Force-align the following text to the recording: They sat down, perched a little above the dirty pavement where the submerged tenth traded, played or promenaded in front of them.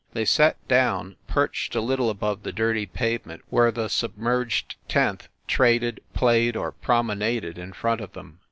They 0.13 0.25
sat 0.25 0.57
down, 0.67 1.17
perched 1.27 1.75
a 1.75 1.79
little 1.79 2.09
above 2.09 2.41
the 2.41 2.51
dirty 2.51 2.87
pavement 2.87 3.43
where 3.51 3.69
the 3.71 3.87
submerged 3.87 4.73
tenth 4.89 5.27
traded, 5.47 5.99
played 6.15 6.55
or 6.55 6.71
promenaded 6.71 7.59
in 7.59 7.71
front 7.71 8.01
of 8.01 8.13
them. 8.13 8.39